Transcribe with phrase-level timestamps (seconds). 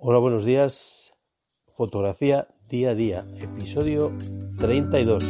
[0.00, 1.12] Hola, buenos días.
[1.66, 4.12] Fotografía día a día, episodio
[4.56, 5.24] 32.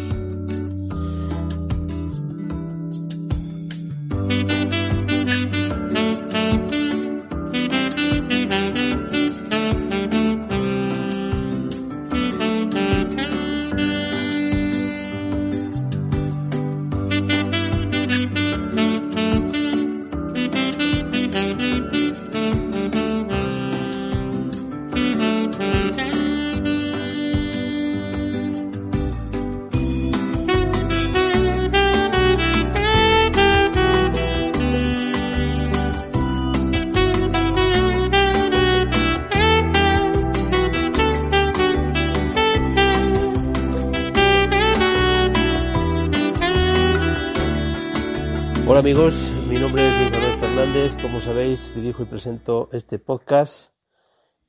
[48.71, 49.15] Hola amigos,
[49.49, 50.93] mi nombre es Luis Manuel Fernández.
[51.01, 53.73] Como sabéis, dirijo y presento este podcast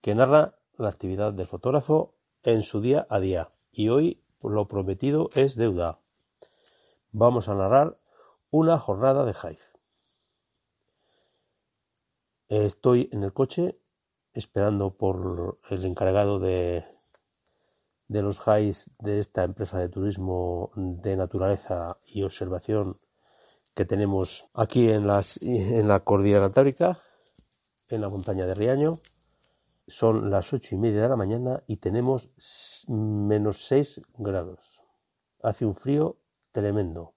[0.01, 3.47] que narra la actividad del fotógrafo en su día a día.
[3.71, 5.99] Y hoy lo prometido es deuda.
[7.13, 7.97] Vamos a narrar
[8.51, 9.59] una jornada de Hive.
[12.49, 13.77] Estoy en el coche
[14.33, 16.83] esperando por el encargado de,
[18.09, 22.97] de los highs de esta empresa de turismo de naturaleza y observación
[23.79, 27.01] que tenemos aquí en, las, en la cordillera cantábrica,
[27.87, 28.95] en la montaña de Riaño.
[29.87, 32.29] Son las ocho y media de la mañana y tenemos
[32.89, 34.81] menos 6 grados.
[35.41, 36.17] Hace un frío
[36.51, 37.13] tremendo.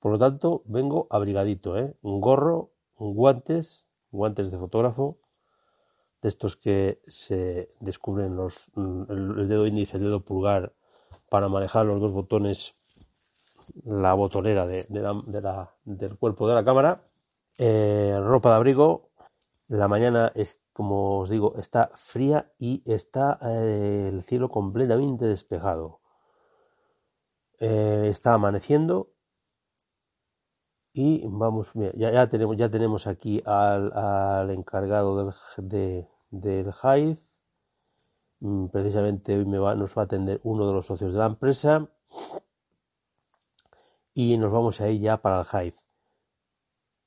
[0.00, 1.96] Por lo tanto, vengo abrigadito, ¿eh?
[2.02, 5.16] Un gorro, guantes, guantes de fotógrafo,
[6.20, 10.74] de estos que se descubren los, el dedo índice, el dedo pulgar,
[11.30, 12.74] para manejar los dos botones
[13.84, 17.02] la botonera de, la, del cuerpo de la cámara,
[17.58, 19.10] eh, ropa de abrigo,
[19.68, 26.00] la mañana es, como os digo, está fría y está eh, el cielo completamente despejado.
[27.60, 29.12] Eh, está amaneciendo
[30.92, 35.34] y vamos, ya, ya, tenemos, ya tenemos aquí al, encargado del,
[35.68, 37.18] de, del Hive.
[38.40, 41.26] Mm, precisamente hoy me va, nos va a atender uno de los socios de la
[41.26, 41.88] empresa
[44.14, 45.76] y nos vamos a ir ya para el Hive.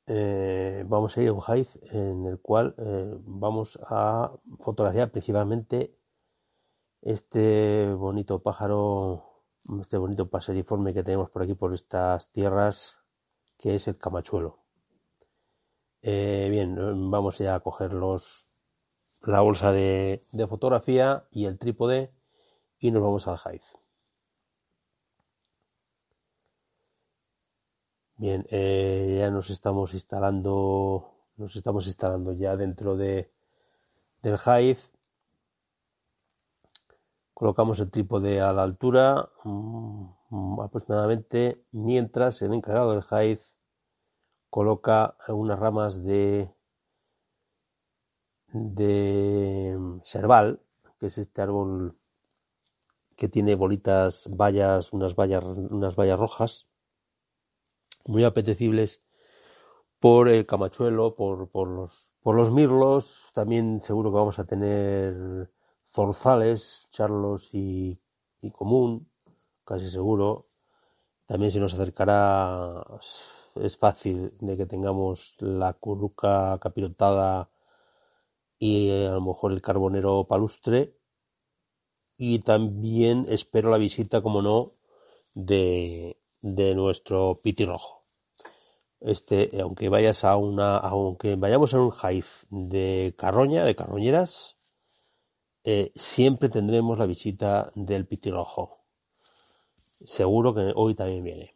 [0.05, 5.95] Eh, vamos a ir a un Hive en el cual eh, vamos a fotografiar principalmente
[7.01, 9.43] este bonito pájaro,
[9.81, 12.97] este bonito paseriforme que tenemos por aquí, por estas tierras,
[13.57, 14.59] que es el camachuelo.
[16.01, 16.75] Eh, bien,
[17.11, 18.47] vamos ya a coger los,
[19.21, 22.11] la bolsa de, fotografía y el trípode
[22.79, 23.82] y nos vamos al Hive.
[28.17, 33.31] Bien, eh, ya nos estamos instalando, nos estamos instalando ya dentro de
[34.21, 34.77] del Hive.
[37.33, 43.41] Colocamos el trípode a la altura mm, aproximadamente mientras el encargado del Hive
[44.49, 46.49] coloca unas ramas de
[48.53, 50.59] de serval,
[50.99, 51.95] que es este árbol
[53.15, 56.67] que tiene bolitas, vallas, unas vallas, unas vallas rojas
[58.05, 59.01] muy apetecibles
[59.99, 65.49] por el camachuelo, por, por, los, por los mirlos, también seguro que vamos a tener
[65.93, 67.99] zorzales, charlos y,
[68.41, 69.09] y común,
[69.65, 70.47] casi seguro.
[71.25, 72.83] También se nos acercará,
[73.55, 77.49] es fácil de que tengamos la curruca capirotada
[78.59, 80.97] y a lo mejor el carbonero palustre.
[82.17, 84.73] Y también espero la visita, como no,
[85.33, 88.03] de, de nuestro pitirrojo.
[88.99, 94.55] Este, aunque vayas a una, aunque vayamos a un hive de carroña, de carroñeras,
[95.63, 98.79] eh, siempre tendremos la visita del pitirrojo.
[100.03, 101.53] Seguro que hoy también viene.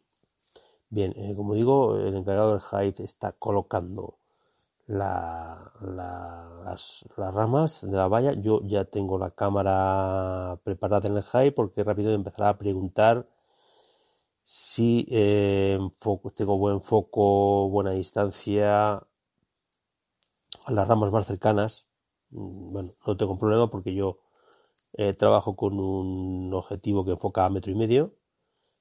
[0.89, 4.17] Bien, eh, como digo, el encargado del hive está colocando
[4.87, 8.33] la, las, las, ramas de la valla.
[8.33, 13.27] Yo ya tengo la cámara preparada en el hive porque rápido empezará a preguntar
[14.49, 15.77] si eh,
[16.35, 19.03] tengo buen foco, buena distancia a
[20.69, 21.85] las ramas más cercanas.
[22.29, 24.19] Mm, bueno, no tengo problema porque yo
[24.93, 28.13] eh, trabajo con un objetivo que enfoca a metro y medio,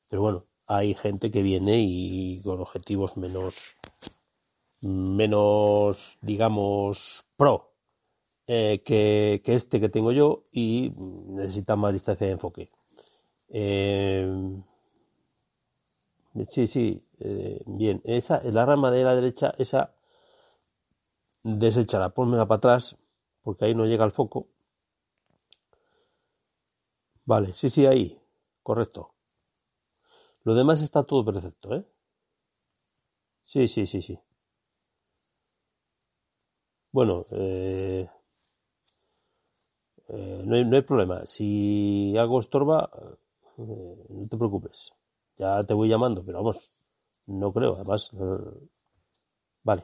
[0.09, 3.77] pero bueno, hay gente que viene y con objetivos menos,
[4.81, 7.73] menos, digamos, pro
[8.47, 12.69] eh, que, que, este que tengo yo y necesita más distancia de enfoque.
[13.49, 14.63] Eh,
[16.51, 18.01] Sí, sí, eh, bien.
[18.05, 19.93] Esa, la rama de la derecha, esa,
[21.63, 22.95] deséchala, ponmela para atrás,
[23.43, 24.49] porque ahí no llega el foco.
[27.27, 28.19] Vale, sí, sí, ahí.
[28.63, 29.13] Correcto.
[30.45, 31.85] Lo demás está todo perfecto, ¿eh?
[33.45, 34.19] Sí, sí, sí, sí.
[36.91, 38.09] Bueno, eh,
[40.09, 41.25] eh, no, hay, no hay problema.
[41.27, 42.91] Si algo estorba,
[43.59, 44.93] no te preocupes.
[45.39, 46.75] Ya te voy llamando, pero vamos,
[47.27, 47.75] no creo.
[47.75, 48.69] Además, eh,
[49.63, 49.83] vale.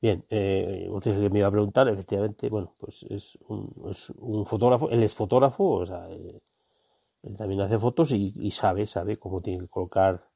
[0.00, 5.02] Bien, eh, usted que me iba a preguntar, efectivamente, bueno, pues es un, fotógrafo, él
[5.02, 6.40] es fotógrafo, o sea, eh,
[7.22, 10.28] él también hace fotos y, sabe, sabe cómo tiene que colocar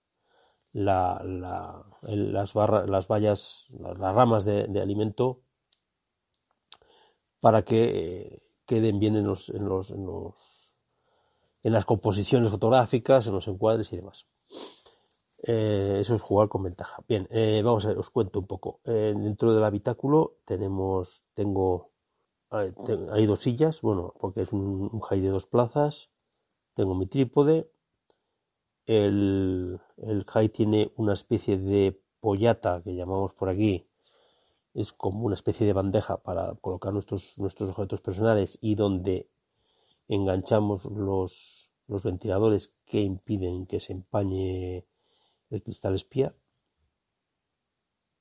[0.73, 5.41] la, la, las barras, las vallas, las, ramas de, de alimento
[7.41, 10.60] para que eh, queden bien en los, en los, en los,
[11.63, 14.27] en las composiciones fotográficas, en los encuadres y demás.
[15.43, 17.03] Eh, eso es jugar con ventaja.
[17.09, 18.81] Bien, eh, vamos a ver, os cuento un poco.
[18.85, 21.91] Eh, dentro del habitáculo tenemos, tengo,
[22.51, 22.73] hay,
[23.27, 26.11] dos sillas, bueno, porque es un, un high de dos plazas.
[26.75, 27.71] Tengo mi trípode.
[28.87, 33.87] El, el high tiene una especie de pollata que llamamos por aquí.
[34.75, 39.29] Es como una especie de bandeja para colocar nuestros, nuestros objetos personales y donde
[40.17, 44.85] enganchamos los, los ventiladores que impiden que se empañe
[45.51, 46.35] el cristal espía.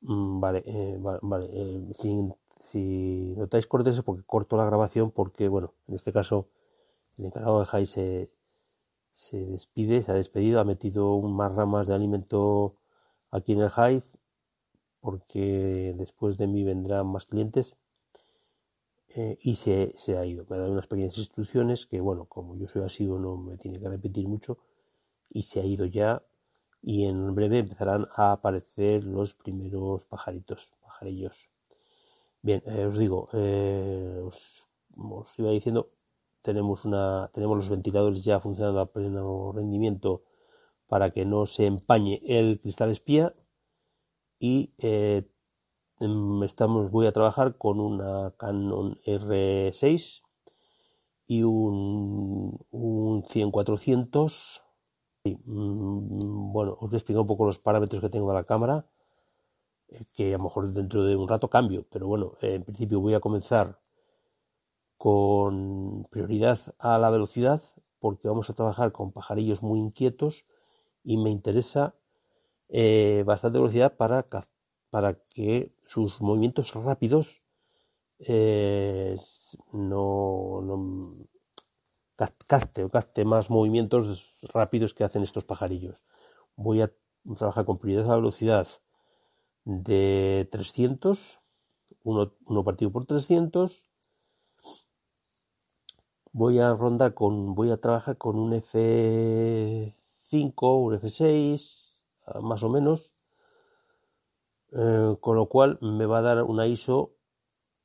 [0.01, 1.47] Mm, Vale, eh, va- vale.
[1.61, 2.09] eh, si,
[3.41, 6.47] notáis cortes es porque corto la grabación porque, bueno, en este caso
[7.17, 8.29] el encargado de Jai se,
[9.13, 12.75] se despide, se ha despedido, ha metido más ramas de alimento
[13.31, 14.03] aquí en el Hive
[15.01, 17.75] porque después de mí vendrán más clientes
[19.15, 20.45] eh, y se, se ha ido.
[20.49, 23.89] Me dado unas pequeñas instrucciones que, bueno, como yo soy asiduo no me tiene que
[23.89, 24.59] repetir mucho
[25.29, 26.23] y se ha ido ya
[26.81, 31.49] y en breve empezarán a aparecer los primeros pajaritos, pajarillos.
[32.41, 34.67] Bien, eh, os digo, eh, os,
[34.97, 35.91] os iba diciendo,
[36.41, 40.23] tenemos una, tenemos los ventiladores ya funcionando a pleno rendimiento
[40.87, 43.33] para que no se empañe el cristal espía
[44.39, 44.73] y
[46.45, 50.23] estamos, voy a trabajar con una Canon R6
[51.27, 54.63] y un, un 100-400
[55.23, 58.45] Sí, mm, Bueno, os voy a explicar un poco los parámetros que tengo de la
[58.45, 58.85] cámara,
[59.89, 62.99] eh, que a lo mejor dentro de un rato cambio, pero bueno, eh, en principio
[63.01, 63.77] voy a comenzar
[64.97, 67.61] con prioridad a la velocidad,
[67.99, 70.45] porque vamos a trabajar con pajarillos muy inquietos
[71.03, 71.95] y me interesa
[72.69, 74.27] eh, bastante velocidad para,
[74.89, 77.43] para que sus movimientos rápidos
[78.19, 79.17] eh,
[79.73, 80.75] no, no
[82.19, 84.03] ca- capte o capte más movimientos
[84.57, 85.97] rápidos que hacen estos pajarillos.
[86.55, 86.91] Voy a
[87.39, 88.67] trabajar con prioridad a velocidad
[89.65, 91.39] de 300,
[92.03, 93.83] uno, uno partido por 300.
[96.31, 102.69] Voy a rondar con, voy a trabajar con un F5, un F6, ah, más o
[102.69, 103.13] menos,
[104.71, 107.11] eh, con lo cual me va a dar una ISO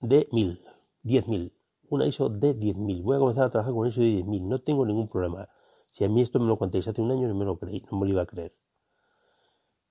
[0.01, 0.63] de 1000,
[1.03, 1.53] 10.000,
[1.89, 3.03] una ISO de 10.000.
[3.03, 5.49] Voy a comenzar a trabajar con una ISO de 10.000, no tengo ningún problema.
[5.91, 7.99] Si a mí esto me lo contéis hace un año no me lo creí, no
[7.99, 8.55] me lo iba a creer.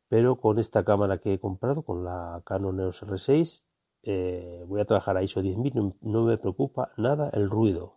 [0.08, 3.64] Pero con esta cámara que he comprado, con la Canon EOS R6,
[4.04, 7.96] eh, voy a trabajar a ISO 10.000, no, no me preocupa nada el ruido.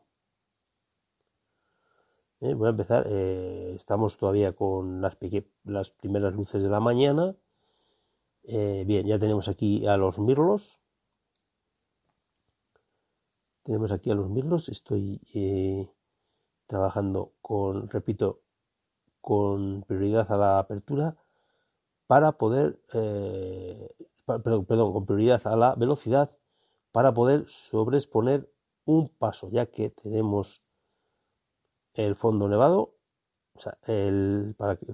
[2.41, 5.19] Eh, voy a empezar, estamos todavía con las,
[5.65, 7.35] las primeras luces de la mañana.
[8.49, 10.79] Eh, bien, ya tenemos aquí a los mirlos.
[13.65, 14.69] Tenemos aquí a los mirlos.
[14.69, 15.91] Estoy eh,
[16.67, 18.41] trabajando con, repito,
[19.21, 21.17] con prioridad a la apertura
[22.07, 23.89] para poder, eh,
[24.27, 26.31] perdón, con prioridad a la velocidad
[26.93, 28.49] para poder sobreexponer
[28.85, 30.63] un paso, ya que tenemos
[31.95, 32.96] el fondo nevado,
[33.57, 34.87] o sea, el, para, que,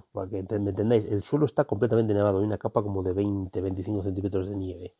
[0.58, 4.56] me entendáis, el suelo está completamente nevado, hay una capa como de 20-25 centímetros de
[4.56, 4.94] nieve,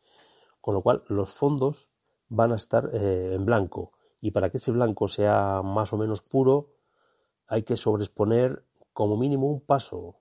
[0.61, 1.89] con lo cual los fondos
[2.29, 3.91] van a estar eh, en blanco
[4.21, 6.69] y para que ese blanco sea más o menos puro
[7.47, 10.17] hay que sobreexponer como mínimo un paso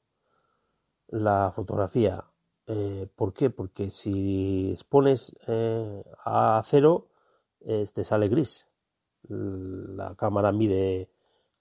[1.09, 2.25] la fotografía.
[2.67, 3.51] Eh, ¿Por qué?
[3.51, 7.09] Porque si expones eh, a cero,
[7.61, 8.67] te sale gris.
[9.29, 11.11] La cámara mide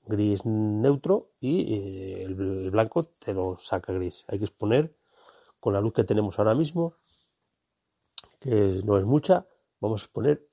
[0.05, 4.25] gris neutro y eh, el, blanco te lo saca gris.
[4.27, 4.95] Hay que exponer
[5.59, 6.95] con la luz que tenemos ahora mismo,
[8.39, 9.45] que no es mucha,
[9.79, 10.47] vamos a exponer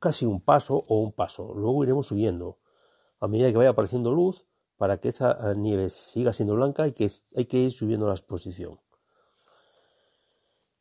[0.00, 1.52] casi un paso o un paso.
[1.54, 2.58] Luego iremos subiendo
[3.20, 6.92] a medida que vaya apareciendo luz para que esa eh, nieve siga siendo blanca y
[6.92, 8.80] que hay que ir subiendo la exposición.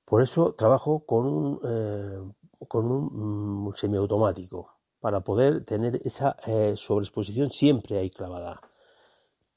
[0.06, 2.20] Por eso trabajo con un, eh,
[2.68, 4.71] con un mm, semiautomático.
[5.01, 8.62] Para poder tener esa eh, sobreexposición siempre ahí clavada.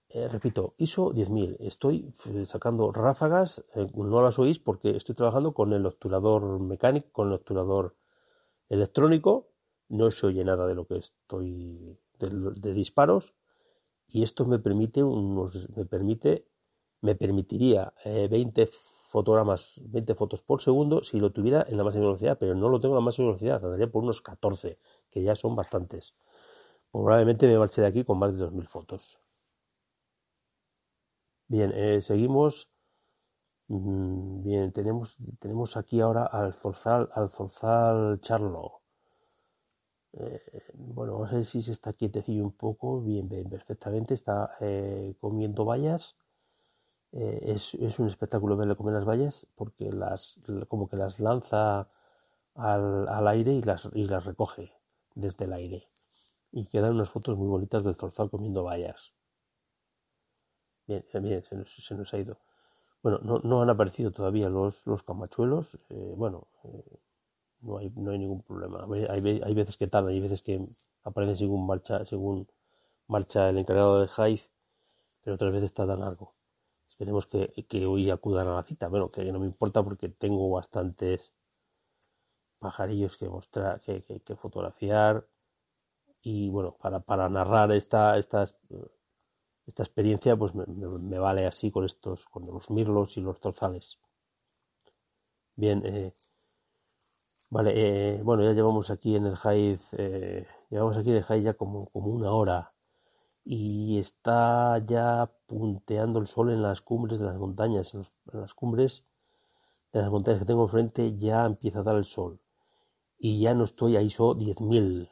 [0.09, 1.57] Eh, repito, ISO 10.000.
[1.61, 3.63] Estoy eh, sacando ráfagas,
[3.95, 7.95] no las oís porque estoy trabajando con el obturador mecánico, con el obturador
[8.71, 9.49] electrónico.
[9.89, 13.35] No se oye nada de lo que estoy de, disparos
[14.09, 16.47] y esto me permite unos, me permite,
[17.03, 18.71] me permitiría 20
[19.17, 19.61] fotogramas,
[19.95, 22.95] 20 fotos por segundo si lo tuviera en la máxima velocidad, pero no lo tengo
[22.95, 24.79] en la máxima velocidad, andaría por unos 14,
[25.11, 26.03] que ya son bastantes.
[26.93, 29.03] Probablemente me marche de aquí con más de 2.000 fotos.
[31.49, 32.69] Bien, eh, seguimos.
[33.69, 38.83] Mm, bien, tenemos, tenemos aquí ahora al Forzal, al Forzal Charlo.
[40.13, 40.41] Eh,
[40.75, 43.01] bueno, vamos a ver si se está quietecillo un poco.
[43.03, 44.15] Bien, bien, perfectamente.
[44.15, 46.17] Está eh, comiendo vallas.
[47.17, 51.89] Es, es, un espectáculo verle comer las vallas porque las como que las lanza
[52.55, 54.73] al, al aire y las, y las recoge
[55.15, 55.89] desde el aire.
[56.53, 59.13] Y quedan unas fotos muy bonitas del zorzal comiendo bayas.
[60.87, 62.39] Bien, bien se, nos, ha ido.
[63.03, 65.79] Bueno, no, no, han aparecido todavía los, los camachuelos.
[65.91, 66.99] Eh, bueno, eh,
[67.61, 68.87] no, hay, no hay ningún problema.
[69.11, 70.65] Hay, hay veces que tardan, hay veces que
[71.03, 72.49] aparecen según marcha, según
[73.09, 74.43] marcha el encargado de Hive,
[75.23, 76.35] pero otras veces tardan algo.
[76.95, 78.87] Esperemos que, que hoy acudan a la cita.
[78.87, 81.35] Bueno, que no me importa porque tengo bastantes
[82.61, 84.01] pajarillos que mostrar, que,
[84.37, 85.27] fotografiar
[86.23, 88.45] y bueno, para, para narrar esta, esta,
[89.67, 93.99] esta experiencia pues me, vale así con estos, con los mirlos y los torzales.
[95.57, 96.13] Bien, eh,
[97.51, 101.43] vale, eh, bueno, ya llevamos aquí en el Hive, eh, llevamos aquí en el Hive
[101.43, 102.74] ya como, como una hora
[103.45, 109.05] y está ya punteando el sol en las cumbres de las montañas, en, las cumbres
[109.93, 112.41] de las montañas que tengo enfrente ya empieza a dar el sol.
[113.19, 115.11] Y ya no estoy a ISO 10.000,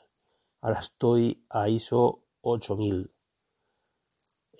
[0.62, 3.10] ahora estoy a ISO 8.000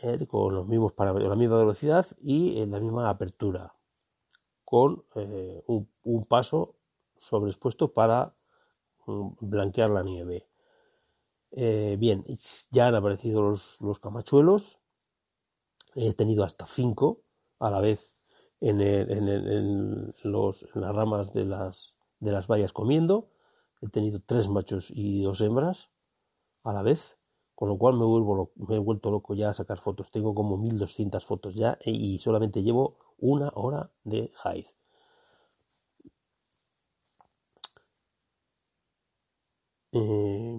[0.05, 3.75] eh, con los mismos parámetros, la misma velocidad y en la misma apertura,
[4.65, 6.75] con eh, un, paso
[7.19, 8.35] sobreexpuesto para
[9.07, 10.47] mm, blanquear la nieve.
[11.53, 12.25] Eh, bien,
[12.71, 14.79] ya han aparecido los, los, camachuelos,
[15.95, 17.23] he tenido hasta 5
[17.59, 18.01] a la vez
[18.61, 23.29] en, en, los, en las ramas de las, de las vallas comiendo
[23.83, 25.91] he tenido tres machos y dos hembras
[26.65, 27.19] a la vez,
[27.55, 30.11] con lo cual me, vuelvo, me he vuelto loco ya a sacar fotos.
[30.11, 34.71] Tengo como 1200 fotos ya y solamente llevo una hora de Hive.
[39.93, 40.52] Eh,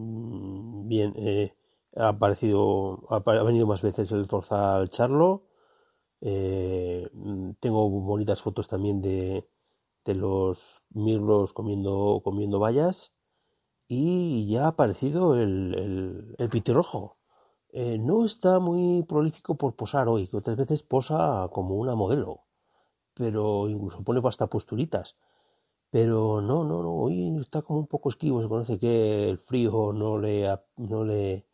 [0.94, 1.54] bien, eh,
[1.96, 5.44] ha aparecido, ha, venido más veces el zorzal charlo.
[6.22, 7.10] Eh,
[7.60, 9.46] tengo bonitas fotos también de,
[10.06, 13.14] de los mirlos comiendo, comiendo bayas
[13.88, 17.18] y ya ha aparecido el, el, pitirrojo.
[17.70, 22.42] Eh, no está muy prolífico por posar hoy, que otras veces posa como una modelo,
[23.16, 25.16] pero incluso pone hasta posturitas.
[25.94, 29.94] Pero no, no, no, hoy está como un poco esquivo, se conoce que el frío
[29.94, 31.46] no le, no le,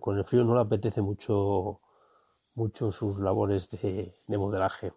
[0.00, 1.80] con el frío no le apetece mucho,
[2.54, 4.92] mucho sus labores de, de modelaje.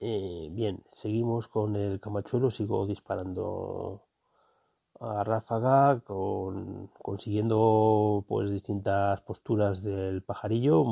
[0.00, 4.02] Eh, bien, seguimos con el camachuelo, sigo disparando
[5.00, 10.84] a ráfaga, con, consiguiendo pues distintas posturas del pajarillo.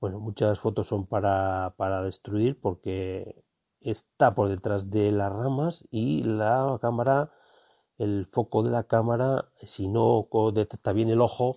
[0.00, 3.42] Bueno, muchas fotos son para, para destruir porque
[3.84, 7.30] está por detrás de las ramas y la cámara,
[7.98, 11.56] el foco de la cámara, si no detecta bien el ojo,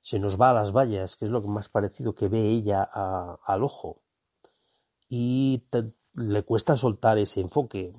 [0.00, 3.62] se nos va a las vallas, que es lo más parecido que ve ella al
[3.62, 4.00] ojo
[5.08, 5.62] y
[6.14, 7.92] le cuesta soltar ese enfoque.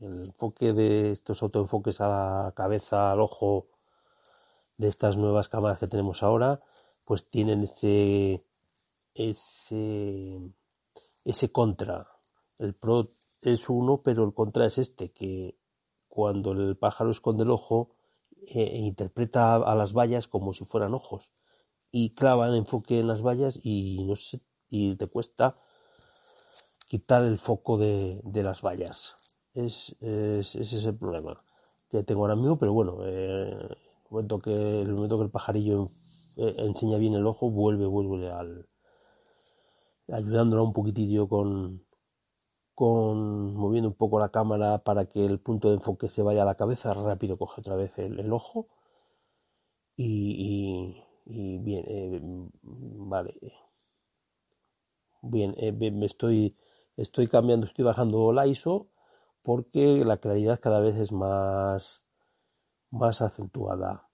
[0.00, 3.66] El enfoque de estos autoenfoques a la cabeza, al ojo
[4.76, 6.60] de estas nuevas cámaras que tenemos ahora,
[7.04, 8.44] pues tienen ese,
[9.14, 10.40] ese,
[11.24, 12.11] ese contra.
[12.62, 15.58] El pro es uno, pero el contra es este, que
[16.08, 17.96] cuando el pájaro esconde el ojo,
[18.46, 21.32] eh, interpreta a las vallas como si fueran ojos
[21.90, 24.40] y clava el enfoque en las vallas y no sé,
[24.70, 25.56] y te cuesta
[26.88, 29.16] quitar el foco de, las vallas.
[29.54, 31.42] Es, ese es el problema
[31.90, 33.76] que tengo ahora mismo, pero bueno, eh, el,
[34.10, 35.90] momento que, el momento que el pajarillo
[36.36, 38.68] eh, enseña bien el ojo, vuelve, vuelve al
[40.08, 41.84] ayudándolo un poquitillo con,
[42.74, 46.46] con moviendo un poco la cámara para que el punto de enfoque se vaya a
[46.46, 48.68] la cabeza, rápido coge otra vez el, ojo
[49.96, 52.20] y, bien, eh,
[52.62, 53.34] vale.
[55.22, 56.56] Bien, me estoy
[56.96, 58.88] estoy cambiando, estoy bajando la ISO
[59.42, 62.02] porque la claridad cada vez es más
[62.90, 64.08] más acentuada.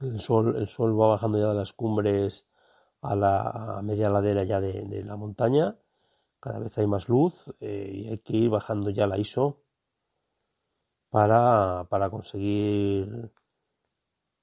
[0.00, 2.48] El sol, el sol va bajando ya de las cumbres
[3.02, 5.76] a la media ladera ya de, la montaña.
[6.40, 9.60] Cada vez hay más luz eh, y hay que ir bajando ya la ISO
[11.10, 13.30] para, para conseguir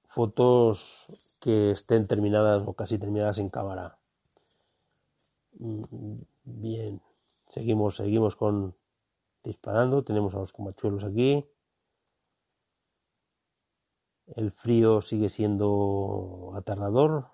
[0.07, 1.07] fotos
[1.39, 3.97] que estén terminadas o casi terminadas en cámara.
[5.59, 5.81] Mm,
[6.43, 7.01] bien,
[7.47, 8.75] seguimos, seguimos con
[9.43, 10.03] disparando.
[10.03, 11.45] Tenemos a los comachuelos aquí.
[14.35, 17.27] El frío sigue siendo aterrador.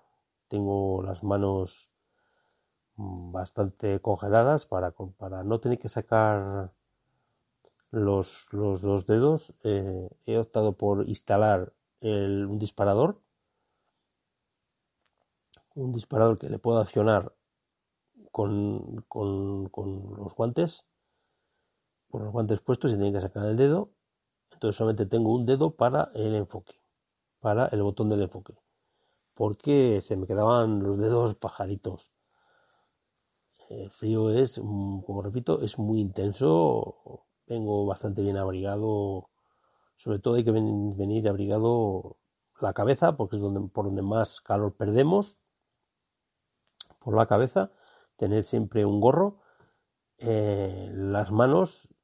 [0.48, 1.90] Tengo las manos
[2.96, 4.94] bastante congeladas para,
[5.44, 6.72] no tener que sacar
[7.90, 9.54] los, los dos dedos.
[9.62, 13.20] Eh, he optado por instalar un disparador.
[15.74, 17.32] Un disparador que le puedo accionar
[18.30, 20.84] con, con, con los guantes.
[22.10, 23.90] Con los guantes puestos y tiene que sacar el dedo.
[24.52, 26.74] Entonces solamente tengo un dedo para el enfoque
[27.44, 28.54] para el botón del enfoque
[29.34, 32.13] porque se me quedaban los dedos pajaritos
[33.70, 39.28] el frío es mm, como repito es muy intenso vengo bastante bien abrigado
[39.96, 42.16] sobre todo hay que venir abrigado
[42.60, 45.38] la cabeza porque es donde por donde más calor perdemos
[46.98, 47.70] por la cabeza
[48.16, 49.40] tener siempre un gorro
[50.18, 51.94] eh, las manos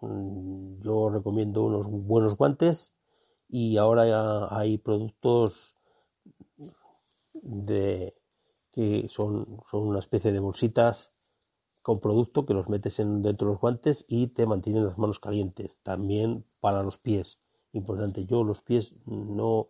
[0.00, 2.92] mm, yo recomiendo unos buenos guantes
[3.48, 5.76] y ahora hay productos
[7.34, 8.14] de
[8.74, 11.12] que son, son una especie de bolsitas
[11.80, 15.20] con producto que los metes en, dentro de los guantes y te mantienen las manos
[15.20, 15.78] calientes.
[15.82, 17.38] También para los pies.
[17.72, 19.68] Importante, yo los pies no...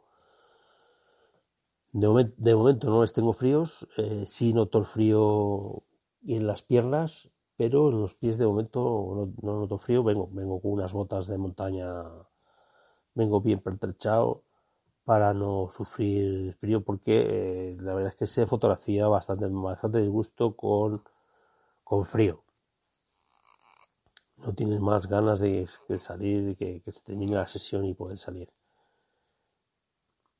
[1.92, 5.84] De, momento no les tengo fríos, eh, sí noto el frío
[6.26, 8.80] en las piernas, pero en los pies de momento
[9.14, 10.02] no, no noto frío.
[10.02, 11.86] Vengo, vengo con unas botas de montaña
[13.14, 14.42] vengo bien pertrechado
[15.04, 20.56] para no sufrir frío porque eh, la verdad es que se fotografía bastante, bastante disgusto
[20.56, 21.02] con,
[21.84, 22.42] con frío.
[24.38, 25.66] No tienes más ganas de,
[25.98, 28.48] salir, que, que se termine la sesión y poder salir.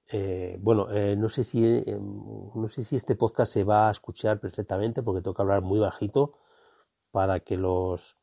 [0.08, 4.38] Eh, bueno, eh, no sé si no sé si este podcast se va a escuchar
[4.38, 6.38] perfectamente porque tengo que hablar muy bajito
[7.10, 8.16] para que los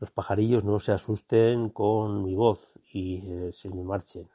[0.00, 4.28] los pajarillos no se asusten con mi voz y eh, se me marchen.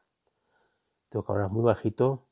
[1.10, 2.26] Tengo que hablar muy bajito.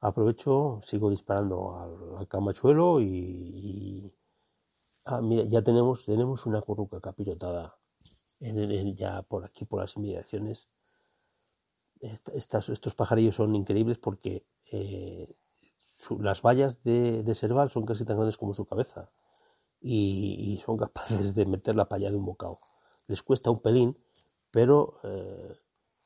[0.00, 4.12] Aprovecho, sigo disparando al, camachuelo y,
[5.04, 7.76] ah, mira, ya tenemos, tenemos una curruca capirotada
[8.40, 10.68] en, ya por aquí, por las inmediaciones.
[12.34, 15.34] estos pajarillos son increíbles porque eh,
[16.20, 19.10] las vallas de, de Serval son casi tan grandes como su cabeza
[19.80, 22.60] y, son capaces de meterla para allá de un bocado.
[23.06, 23.96] Les cuesta un pelín,
[24.50, 25.56] pero eh,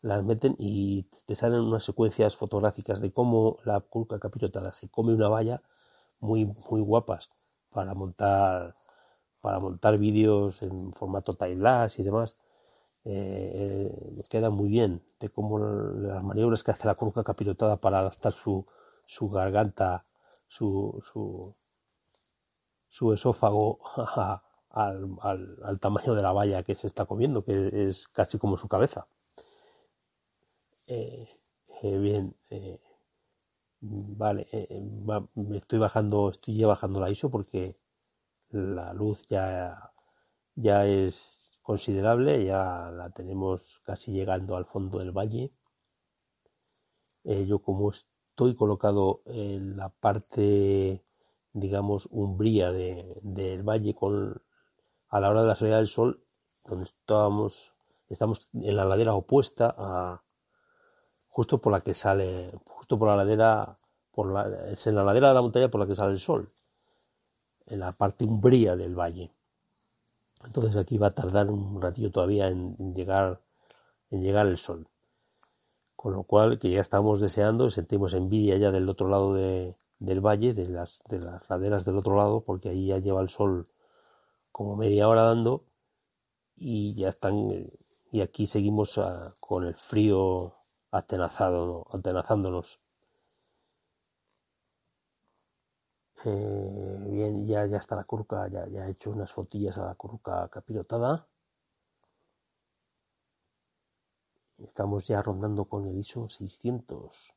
[0.02, 5.14] las meten y te salen unas secuencias fotográficas de cómo la curca capirotada se come
[5.14, 5.62] una valla
[6.20, 7.30] muy, muy guapas
[7.70, 8.76] para montar
[9.40, 12.36] para montar vídeos en formato timelapse y demás.
[13.04, 18.32] Eh, queda muy bien de cómo las maniobras que hace la curca capirotada para adaptar
[18.32, 18.66] su,
[19.06, 20.04] su garganta,
[20.46, 21.54] su, su,
[22.88, 23.78] su esófago
[24.70, 29.06] al, tamaño de la valla que se está comiendo, que es casi como su cabeza.
[30.92, 31.28] Eh,
[31.82, 32.80] eh, bien, eh,
[33.80, 34.48] vale,
[35.34, 37.76] me estoy bajando, estoy ya bajando la ISO porque
[38.50, 39.92] la luz ya,
[40.56, 45.52] ya es considerable, ya la tenemos casi llegando al fondo del valle.
[47.24, 51.04] yo como estoy colocado en la parte
[51.52, 54.42] digamos, umbría de, del valle con,
[55.08, 56.24] a la hora de la salida del sol,
[56.64, 57.74] donde estábamos,
[58.08, 60.22] estamos en la ladera opuesta a,
[61.40, 63.78] justo por la que sale, justo por la ladera,
[64.12, 66.50] por la, es en la ladera de la montaña por la que sale el sol,
[67.66, 69.32] en la parte umbría del valle.
[70.44, 73.40] Entonces aquí va a tardar un ratillo todavía en llegar,
[74.10, 74.86] en llegar el sol.
[75.96, 80.20] Con lo cual, que ya estamos deseando, sentimos envidia ya del otro lado de, del
[80.20, 83.66] valle, de las, de las laderas del otro lado, porque ahí ya lleva el sol
[84.52, 85.64] como media hora dando
[86.54, 87.72] y ya están, eh,
[88.12, 90.59] y aquí seguimos ah, con el frío
[90.90, 92.80] atenazándonos.
[96.24, 99.94] Eh, bien, ya, ya está la curca, ya, ya he hecho unas fotillas a la
[99.94, 101.26] curca capirotada.
[104.58, 107.34] Estamos ya rondando con el ISO 600.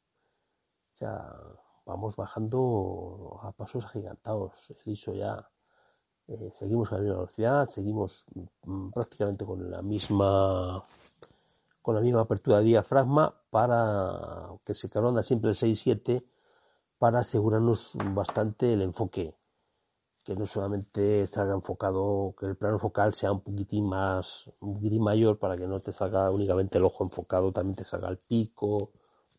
[0.94, 1.34] O sea,
[1.86, 4.70] vamos bajando a pasos agigantados.
[4.86, 5.50] El ISO ya
[6.28, 8.26] eh, seguimos a la misma velocidad, seguimos
[8.66, 10.86] mm, prácticamente con la misma
[11.84, 16.26] con la misma apertura de diafragma para que se corona siempre el 6-7
[16.98, 19.36] para asegurarnos bastante el enfoque
[20.24, 25.04] que no solamente salga enfocado, que el plano focal sea un poquitín más, un poquitín
[25.04, 28.92] mayor para que no te salga únicamente el ojo enfocado, también te salga el pico,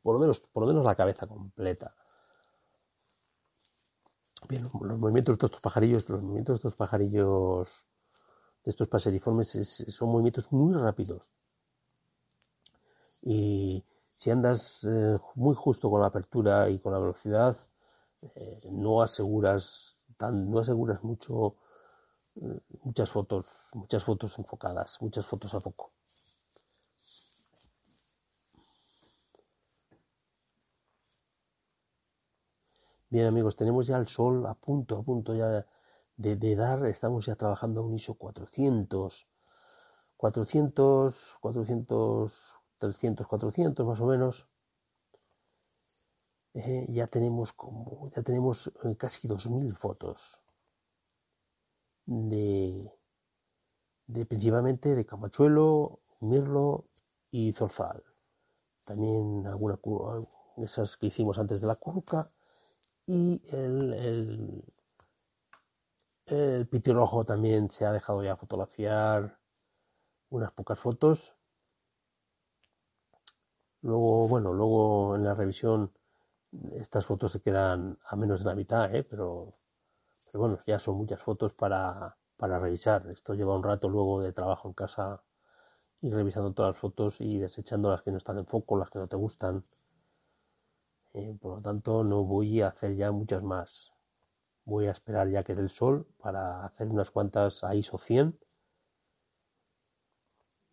[0.02, 1.94] por lo menos, por lo menos la cabeza completa.
[4.46, 7.86] Bien, los movimientos de estos pajarillos, los movimientos de estos pajarillos,
[8.62, 9.48] de estos paseriformes,
[9.88, 11.32] son movimientos muy rápidos.
[13.24, 17.56] Y si andas eh, muy justo con la apertura y con la velocidad,
[18.34, 21.56] eh, no aseguras tan, no aseguras mucho
[22.36, 25.92] eh, muchas fotos, muchas fotos enfocadas, muchas fotos a poco.
[33.08, 35.64] Bien amigos, tenemos ya el sol a punto, a punto ya
[36.16, 39.28] de, dar, estamos ya trabajando a un ISO 400,
[40.16, 42.53] 400, 400,
[42.84, 44.46] 300, 400 más o menos.
[46.54, 50.40] Eh, ya tenemos como, ya tenemos eh, casi 2.000 fotos
[52.06, 52.90] de,
[54.06, 56.86] de principalmente de Camachuelo, Mirlo
[57.30, 58.02] y Zorzal.
[58.84, 59.78] También alguna
[60.58, 62.30] esas que hicimos antes de la curca
[63.06, 64.64] y el, el,
[66.26, 69.38] el pitirrojo también se ha dejado ya fotografiar
[70.30, 71.34] unas pocas fotos.
[73.84, 75.92] Luego, bueno, luego en la revisión
[76.74, 79.04] estas fotos se quedan a menos de la mitad, ¿eh?
[79.04, 79.54] pero,
[80.24, 83.08] pero bueno, ya son muchas fotos para, para revisar.
[83.10, 85.22] Esto lleva un rato luego de trabajo en casa
[86.02, 88.98] y revisando todas las fotos y desechando las que no están en foco, las que
[89.00, 89.64] no te gustan.
[91.14, 93.92] Eh, por lo tanto, no voy a hacer ya muchas más.
[94.64, 98.38] Voy a esperar ya que dé el sol para hacer unas cuantas a ISO 100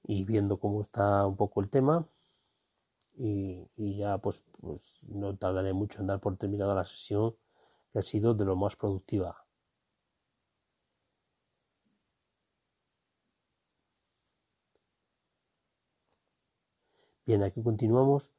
[0.04, 2.08] y viendo cómo está un poco el tema.
[3.24, 7.36] Y, ya pues, pues no tardaré mucho en dar por terminada la sesión
[7.94, 9.46] que ha sido de lo más productiva.
[17.26, 18.32] Bien, aquí continuamos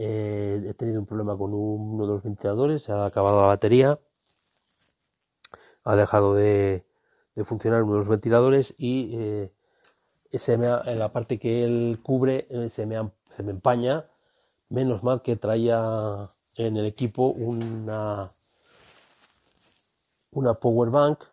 [0.00, 3.98] eh, he tenido un problema con uno de los ventiladores, se ha acabado la batería,
[5.82, 6.84] ha dejado de,
[7.44, 9.52] funcionar uno de los ventiladores y eh,
[10.30, 14.06] en la parte que él cubre eh, se, me, se me empaña.
[14.70, 18.32] Menos mal que traía en el equipo una,
[20.32, 21.24] una power bank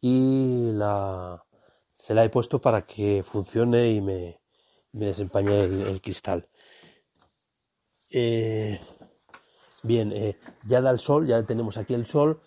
[0.00, 1.44] y la,
[1.98, 4.40] se la he puesto para que funcione y me,
[4.92, 6.48] me desempaña el, cristal.
[8.10, 8.80] Eh,
[9.82, 12.40] bien, eh, ya da el sol, ya tenemos aquí el sol.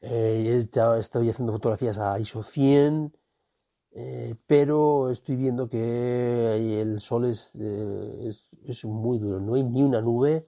[0.00, 3.14] Eh, ya estoy haciendo fotografías a ISO 100,
[4.46, 9.40] pero estoy viendo que el sol es, es, muy duro.
[9.40, 10.44] No hay ni una nube,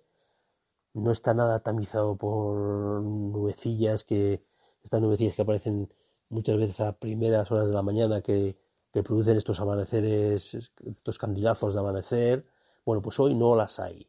[0.95, 4.43] no está nada tamizado por nubecillas que
[4.83, 5.89] estas nubecillas que aparecen
[6.29, 8.57] muchas veces a primeras horas de la mañana que
[8.93, 12.47] que producen estos amaneceres, estos candilazos de amanecer,
[12.85, 14.07] bueno, pues hoy no las hay.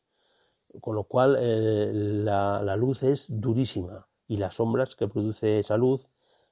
[0.82, 6.08] Con lo cual eh, la, luz es durísima y las sombras que produce esa luz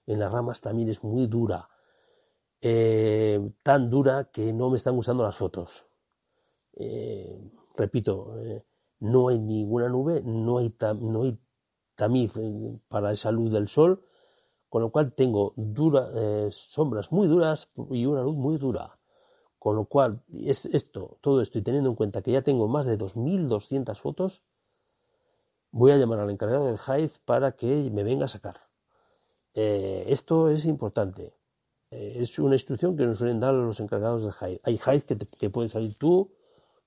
[0.07, 1.67] en las ramas también es muy dura.
[2.61, 5.85] Eh, tan dura que no me están gustando las fotos.
[6.73, 7.37] Eh,
[7.75, 8.35] repito,
[8.99, 10.73] no hay ninguna nube, no hay,
[11.95, 12.33] tamiz
[12.87, 14.03] para esa luz del sol
[14.71, 18.97] con lo cual tengo eh, sombras muy duras y una luz muy dura.
[19.59, 22.85] Con lo cual, es esto, todo esto, y teniendo en cuenta que ya tengo más
[22.85, 24.41] de 2.200 fotos,
[25.71, 28.61] voy a llamar al encargado del Hive para que me venga a sacar.
[29.55, 31.33] Eh, esto es importante.
[31.91, 34.61] Eh, es una instrucción que nos suelen dar los encargados del Hive.
[34.63, 36.31] Hay Hive que, que pueden salir tú,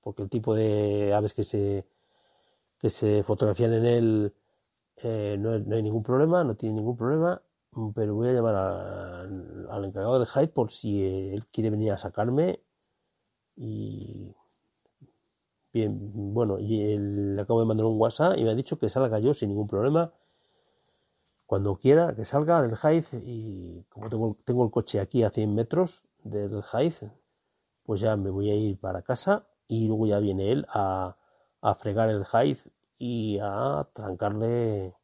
[0.02, 1.86] porque el tipo de aves que se,
[2.78, 4.34] que se fotografían en él
[5.38, 7.42] no, no, hay ningún problema, no tiene ningún problema
[7.94, 12.60] pero voy a llamar al encargado del Hyde por si él quiere venir a sacarme
[13.56, 14.34] y
[15.72, 15.98] bien
[16.32, 19.34] bueno y él, acabo de mandar un WhatsApp y me ha dicho que salga yo
[19.34, 20.12] sin ningún problema
[21.46, 26.07] cuando quiera que salga del Hyde y como tengo, el coche aquí a 100 metros
[26.22, 27.12] del Hyde
[27.85, 31.16] pues ya me voy a ir para casa y luego ya viene él a,
[31.61, 32.61] a fregar el Hyde
[32.98, 34.94] y a trancarle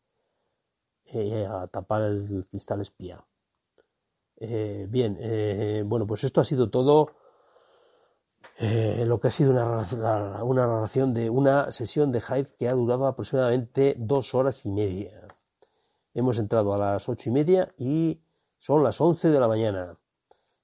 [1.12, 3.24] eh, a tapar el cristal espía.
[4.36, 7.10] Eh, bien, eh, bueno, pues esto ha sido todo
[8.60, 13.06] lo que ha sido una, una narración de una sesión de Hive que ha durado
[13.06, 15.26] aproximadamente dos horas y media.
[16.14, 18.20] Hemos entrado a las ocho y media y
[18.58, 19.96] son las once de la mañana.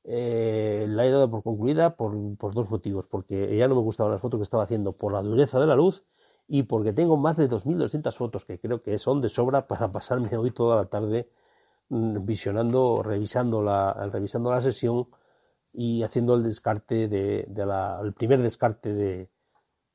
[0.04, 3.06] eh, la he dado por concluida por, por, dos motivos.
[3.06, 5.76] Porque ya no me gustaban las fotos que estaba haciendo por la dureza de la
[5.76, 6.04] luz
[6.48, 10.36] y porque tengo más de 2.200 fotos que creo que son de sobra para pasarme
[10.36, 11.28] hoy toda la tarde
[11.90, 15.08] mm, visionando, revisando la, revisando la sesión
[15.72, 19.30] y haciendo el descarte de, de la, el primer descarte de,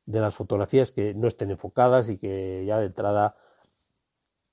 [0.05, 3.35] de las fotografías que no estén enfocadas y que ya de entrada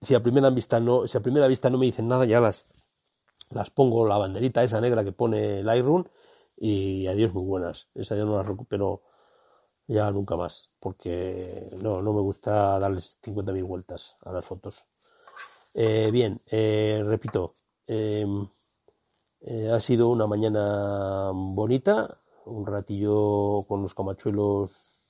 [0.01, 2.67] si a primera vista no si a primera vista no me dicen nada ya las
[3.51, 6.05] las pongo la banderita esa negra que pone Lightroom
[6.61, 7.89] y adiós muy buenas.
[7.95, 9.03] Esa ya no la recupero
[9.87, 14.85] ya nunca más, porque no, no me gusta darles 50.000 vueltas a las fotos.
[15.75, 17.55] Eh, bien, eh, repito,
[17.87, 18.49] em,
[19.41, 25.01] eh, ha sido una mañana bonita, un ratillo con los camachuelos,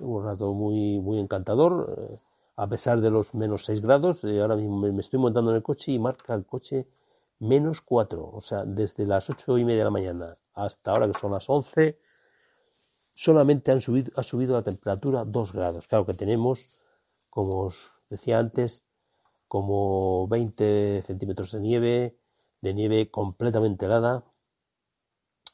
[0.00, 2.20] un rato muy, muy encantador,
[2.58, 4.24] a pesar de los menos 6 grados.
[4.24, 6.88] ahora mismo me, estoy montando en el coche y marca el coche
[7.38, 11.18] menos 4, o sea, desde las 8 y media de la mañana hasta ahora que
[11.20, 12.00] son las 11,
[13.14, 13.80] solamente ha
[14.24, 15.86] subido la temperatura 2 grados.
[15.86, 16.66] Claro que tenemos,
[17.30, 18.82] como os decía antes,
[19.46, 22.18] como 20 centímetros de nieve,
[22.60, 24.24] de nieve completamente helada,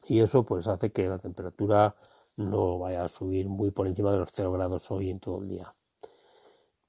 [0.09, 1.97] y eso pues hace que la temperatura
[2.37, 5.49] no vaya a subir muy por encima de los 0 grados hoy en todo el
[5.49, 5.75] día.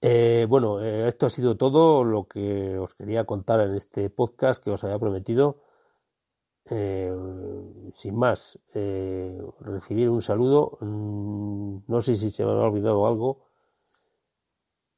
[0.07, 4.63] Eh, bueno, eh, esto ha sido todo lo que os quería contar en este podcast
[4.63, 5.63] que os había prometido.
[6.69, 7.11] Eh,
[7.95, 8.59] sin más,
[9.61, 10.77] recibir un saludo.
[10.81, 13.47] Mm, no sé si se me ha olvidado algo.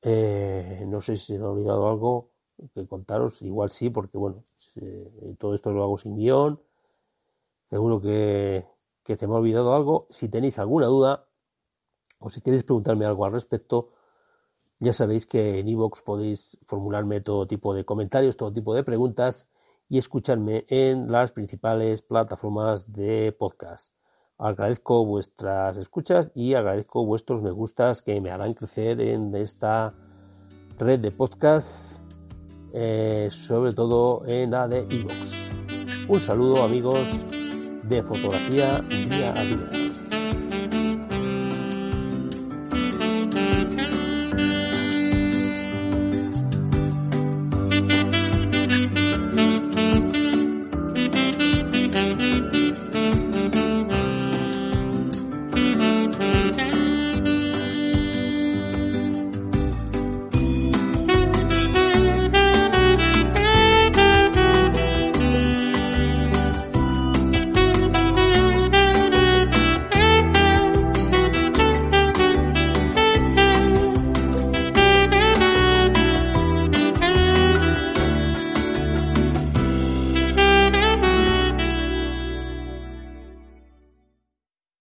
[0.04, 2.32] no sé si se me ha olvidado algo
[2.74, 3.42] que contaros.
[3.42, 4.44] Igual sí, porque bueno,
[5.40, 6.60] todo esto lo hago sin guion.
[7.70, 8.66] Seguro que
[9.06, 10.08] se me ha olvidado algo.
[10.10, 11.28] Si tenéis alguna duda
[12.20, 13.94] o si queréis preguntarme algo al respecto,
[14.80, 19.48] ya sabéis que en iVoox podéis formularme todo tipo de comentarios, todo tipo de preguntas
[19.90, 23.94] y escucharme en las principales plataformas de podcast.
[24.38, 29.94] Agradezco vuestras escuchas y agradezco vuestros me gustas que me harán crecer en esta
[30.78, 32.04] red de podcast,
[32.74, 36.08] eh, sobre todo en la de iVoox.
[36.08, 37.00] Un saludo amigos
[37.84, 39.77] de fotografía día a día.